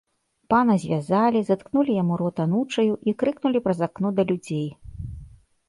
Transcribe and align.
Пана 0.53 0.77
звязалі, 0.83 1.39
заткнулі 1.49 1.91
яму 2.01 2.17
рот 2.23 2.41
анучаю 2.47 2.93
і 3.11 3.15
крыкнулі 3.21 3.63
праз 3.69 3.79
акно 3.91 4.07
да 4.19 4.23
людзей. 4.33 4.67